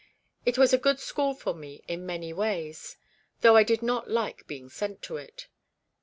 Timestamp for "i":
3.55-3.61